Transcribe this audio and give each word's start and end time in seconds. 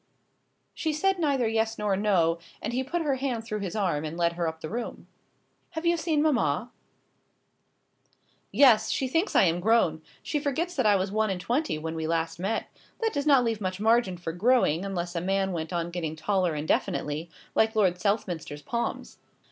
She 0.73 0.93
said 0.93 1.19
neither 1.19 1.47
yes 1.47 1.77
nor 1.77 1.95
no, 1.95 2.39
and 2.59 2.73
he 2.73 2.83
put 2.83 3.03
her 3.03 3.17
hand 3.17 3.45
through 3.45 3.59
his 3.59 3.75
arm 3.75 4.03
and 4.03 4.17
led 4.17 4.33
her 4.33 4.47
up 4.47 4.61
the 4.61 4.67
room. 4.67 5.05
"Have 5.77 5.85
you 5.85 5.95
seen 5.95 6.23
mamma?" 6.23 6.71
"Yes. 8.51 8.89
She 8.89 9.07
thinks 9.07 9.35
I 9.35 9.43
am 9.43 9.59
grown. 9.59 10.01
She 10.23 10.39
forgets 10.39 10.75
that 10.75 10.87
I 10.87 10.95
was 10.95 11.11
one 11.11 11.29
and 11.29 11.39
twenty 11.39 11.77
when 11.77 11.93
we 11.93 12.07
last 12.07 12.39
met. 12.39 12.65
That 12.99 13.13
does 13.13 13.27
not 13.27 13.43
leave 13.43 13.61
much 13.61 13.79
margin 13.79 14.17
for 14.17 14.33
growing, 14.33 14.83
unless 14.83 15.13
a 15.15 15.21
man 15.21 15.51
went 15.51 15.71
on 15.71 15.91
getting 15.91 16.15
taller 16.15 16.55
indefinitely, 16.55 17.29
like 17.53 17.75
Lord 17.75 17.99
Southminster's 18.01 18.63
palms. 18.63 19.19